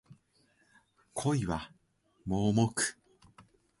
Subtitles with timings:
[1.13, 1.69] 恋は
[2.25, 2.95] 盲目